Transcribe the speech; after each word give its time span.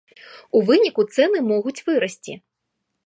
У 0.59 0.61
выніку 0.69 1.05
цэны 1.17 1.43
могуць 1.51 1.77
вырасці. 1.91 2.33